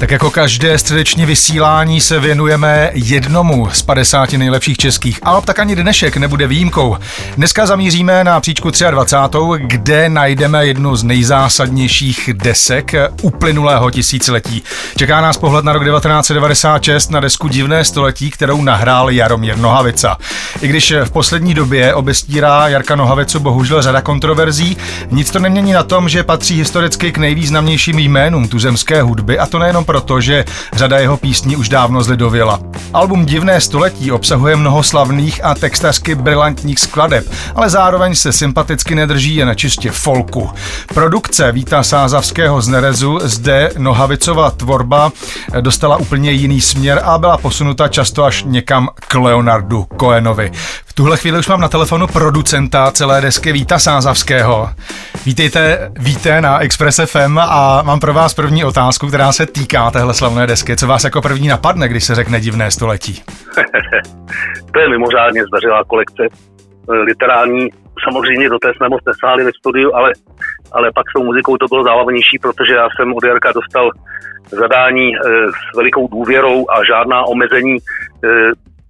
[0.00, 5.76] Tak jako každé středeční vysílání se věnujeme jednomu z 50 nejlepších českých alb, tak ani
[5.76, 6.96] dnešek nebude výjimkou.
[7.36, 14.62] Dneska zamíříme na příčku 23., kde najdeme jednu z nejzásadnějších desek uplynulého tisíciletí.
[14.96, 20.18] Čeká nás pohled na rok 1996 na desku Divné století, kterou nahrál Jaromír Nohavica.
[20.60, 24.76] I když v poslední době obestírá Jarka Nohavicu bohužel řada kontroverzí,
[25.10, 29.58] nic to nemění na tom, že patří historicky k nejvýznamnějším jménům tuzemské hudby a to
[29.58, 32.60] nejenom proto, že řada jeho písní už dávno zlidověla.
[32.92, 39.36] Album Divné století obsahuje mnoho slavných a textařsky brilantních skladeb, ale zároveň se sympaticky nedrží
[39.36, 40.50] jen čistě folku.
[40.94, 45.12] Produkce Víta Sázavského z Nerezu zde Nohavicova tvorba
[45.60, 50.52] dostala úplně jiný směr a byla posunuta často až někam k Leonardu Cohenovi
[50.96, 54.68] tuhle chvíli už mám na telefonu producenta celé desky Víta Sázavského.
[55.26, 60.14] Vítejte, víte na Express FM a mám pro vás první otázku, která se týká téhle
[60.14, 60.76] slavné desky.
[60.76, 63.22] Co vás jako první napadne, když se řekne divné století?
[64.72, 66.22] to je mimořádně zdařilá kolekce
[67.04, 67.68] literární.
[68.04, 70.12] Samozřejmě do té jsme moc nesáhli ve studiu, ale,
[70.72, 73.90] ale pak s tou muzikou to bylo zábavnější, protože já jsem od Jarka dostal
[74.50, 77.78] zadání e, s velikou důvěrou a žádná omezení e,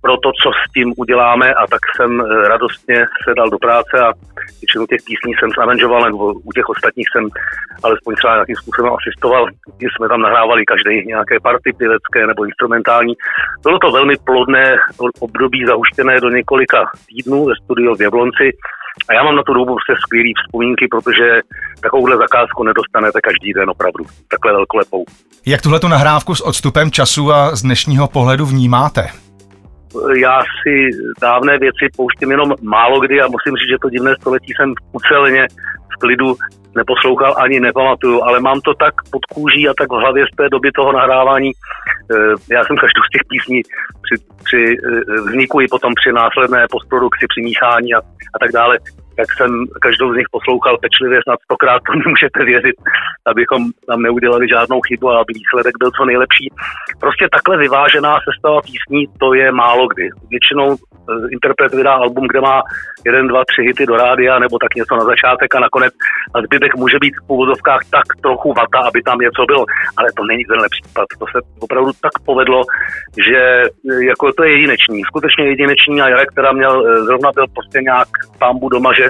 [0.00, 3.94] pro to, co s tím uděláme a tak jsem eh, radostně se dal do práce
[4.06, 4.08] a
[4.60, 7.24] většinu těch písní jsem zaranžoval, nebo u těch ostatních jsem
[7.86, 9.42] alespoň třeba nějakým způsobem asistoval,
[9.76, 13.14] když jsme tam nahrávali každý nějaké party pivecké nebo instrumentální.
[13.62, 14.76] Bylo to velmi plodné
[15.20, 18.46] období zahuštěné do několika týdnů ve studiu v Jablonci
[19.08, 21.40] a já mám na tu dobu prostě skvělý vzpomínky, protože
[21.80, 25.04] takovouhle zakázku nedostanete každý den opravdu, takhle velkolepou.
[25.46, 29.25] Jak tuhle nahrávku s odstupem času a z dnešního pohledu vnímáte?
[30.16, 34.52] Já si dávné věci pouštím jenom málo kdy a musím říct, že to divné století
[34.56, 35.46] jsem ucelně
[35.94, 36.34] v klidu
[36.76, 40.48] neposlouchal ani nepamatuju, ale mám to tak pod kůží a tak v hlavě z té
[40.48, 41.50] doby toho nahrávání.
[41.50, 43.60] Eh, já jsem každou z těch písní
[44.04, 44.14] při,
[44.44, 47.98] při eh, vzniku i potom při následné postprodukci, při míchání a,
[48.34, 48.78] a tak dále
[49.18, 49.50] jak jsem
[49.86, 52.76] každou z nich poslouchal pečlivě, snad stokrát to nemůžete věřit,
[53.26, 56.46] abychom tam neudělali žádnou chybu a aby výsledek byl co nejlepší.
[57.00, 60.06] Prostě takhle vyvážená sestava písní, to je málo kdy.
[60.34, 62.62] Většinou eh, interpret vydá album, kde má
[63.06, 65.94] jeden, dva, tři hity do rádia nebo tak něco na začátek a nakonec
[66.34, 69.64] a zbytek může být v původovkách tak trochu vata, aby tam něco bylo,
[69.98, 71.06] ale to není tenhle případ.
[71.20, 72.62] To se opravdu tak povedlo,
[73.28, 73.40] že
[73.90, 77.78] eh, jako to je jedinečný, skutečně jedinečný a Jarek, která měl, eh, zrovna byl prostě
[77.82, 79.05] nějak tambu doma, že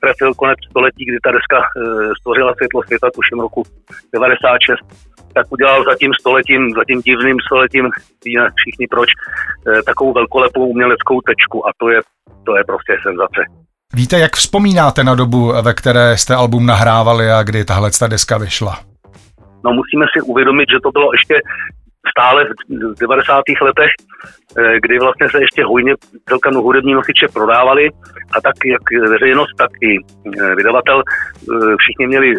[0.00, 1.58] trefil konec století, kdy ta deska
[2.20, 3.62] stvořila světlo světa, tuším roku
[4.14, 4.78] 96,
[5.34, 7.84] tak udělal za tím stoletím, za tím divným stoletím,
[8.24, 9.08] víme všichni proč,
[9.86, 12.00] takovou velkolepou uměleckou tečku a to je
[12.46, 13.40] to je prostě senzace.
[13.94, 18.38] Víte, jak vzpomínáte na dobu, ve které jste album nahrávali a kdy tahle ta deska
[18.38, 18.78] vyšla?
[19.64, 21.34] No musíme si uvědomit, že to bylo ještě
[22.10, 22.44] stále
[22.94, 23.42] v 90.
[23.62, 23.90] letech,
[24.58, 25.94] eh, kdy vlastně se ještě hojně
[26.28, 27.88] celkem hudební nosiče prodávali
[28.32, 32.34] a tak jak veřejnost, tak i eh, vydavatel eh, všichni měli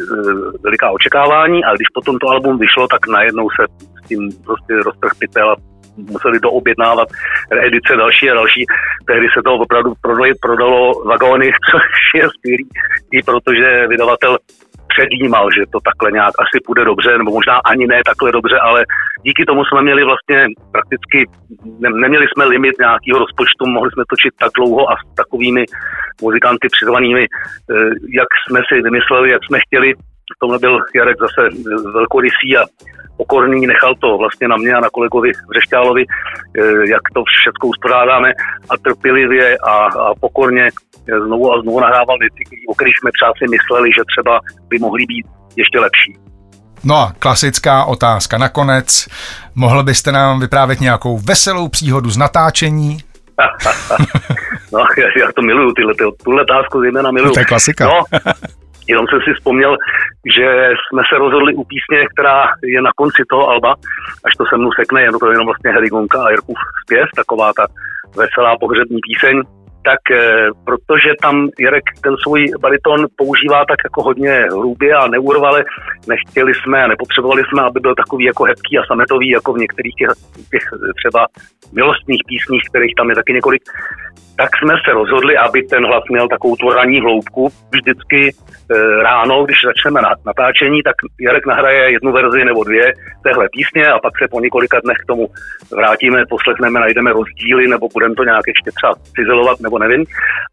[0.64, 3.64] veliká očekávání a když potom to album vyšlo, tak najednou se
[4.04, 5.56] s tím prostě roztrh pytel a
[5.98, 7.08] museli doobjednávat
[7.68, 8.66] edice další a další.
[9.08, 11.82] Tehdy se to opravdu prodalo, prodalo vagóny, což
[12.16, 12.70] je skvělý,
[13.12, 14.38] i protože vydavatel
[15.00, 18.80] předjímal, že to takhle nějak asi půjde dobře, nebo možná ani ne takhle dobře, ale
[19.28, 20.40] díky tomu jsme měli vlastně
[20.76, 21.20] prakticky,
[21.82, 25.64] ne, neměli jsme limit nějakého rozpočtu, mohli jsme točit tak dlouho a s takovými
[26.22, 27.90] muzikanty přizvanými, eh,
[28.20, 29.90] jak jsme si vymysleli, jak jsme chtěli.
[30.40, 31.42] V tomhle byl Jarek zase
[31.94, 32.64] velkorysý a
[33.18, 36.62] pokorný, nechal to vlastně na mě a na kolegovi Řešťálovi, eh,
[36.96, 38.30] jak to všechno uspořádáme
[38.70, 39.74] a trpělivě a,
[40.06, 44.04] a pokorně eh, znovu a znovu nahrával věci, o kterých jsme třeba si mysleli, že
[44.12, 44.40] třeba
[44.70, 46.12] by mohly být ještě lepší.
[46.84, 49.08] No a klasická otázka nakonec.
[49.56, 52.98] Mohl byste nám vyprávět nějakou veselou příhodu z natáčení?
[54.74, 57.34] no, já, já to miluju, tyhle, tuhle otázku zejména miluju.
[57.34, 57.86] To je klasika.
[57.86, 58.04] No,
[58.90, 59.78] Jenom jsem si vzpomněl,
[60.36, 60.48] že
[60.82, 63.72] jsme se rozhodli u písně, která je na konci toho alba,
[64.26, 67.66] až to se mnou sekne, je to jenom vlastně Herigonka a Jirkův zpěv, taková ta
[68.18, 69.36] veselá pohřební píseň,
[69.84, 75.64] tak eh, protože tam Jirek ten svůj bariton používá tak jako hodně hrubě a neurvale,
[76.08, 79.96] nechtěli jsme a nepotřebovali jsme, aby byl takový jako hebký a sametový, jako v některých
[79.96, 80.10] těch,
[80.52, 80.66] těch
[81.00, 81.28] třeba
[81.74, 83.64] milostných písních, kterých tam je taky několik,
[84.40, 87.50] tak jsme se rozhodli, aby ten hlas měl takovou tvoraní hloubku.
[87.72, 88.34] Vždycky e,
[89.04, 92.86] ráno, když začneme na, natáčení, tak Jarek nahraje jednu verzi nebo dvě
[93.24, 95.28] téhle písně a pak se po několika dnech k tomu
[95.78, 100.06] vrátíme, poslechneme, najdeme rozdíly nebo budeme to nějak ještě třeba cizelovat nebo nevím.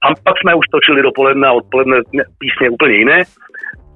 [0.02, 1.96] A pak jsme už točili dopoledne a odpoledne
[2.38, 3.23] písně úplně jiné.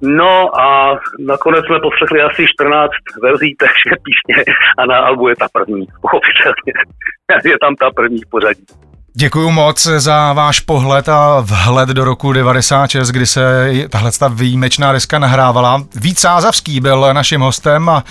[0.01, 2.91] No a nakonec jsme poslechli asi 14
[3.23, 6.73] verzí takže písně a na albu je ta první, pochopitelně.
[7.51, 8.65] je tam ta první v pořadí.
[9.13, 14.91] Děkuji moc za váš pohled a vhled do roku 96, kdy se tahle ta výjimečná
[14.93, 15.83] deska nahrávala.
[15.95, 18.03] Vít Sázavský byl naším hostem a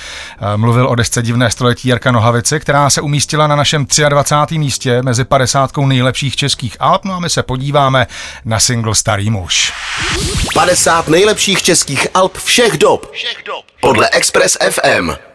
[0.57, 4.59] mluvil o desce Divné století Jarka Nohavice, která se umístila na našem 23.
[4.59, 7.05] místě mezi 50 nejlepších českých alb.
[7.05, 8.07] No a my se podíváme
[8.45, 9.73] na single Starý muž.
[10.55, 13.13] 50 nejlepších českých alb všech dob.
[13.13, 13.65] Všech dob.
[13.81, 15.30] Podle Express FM.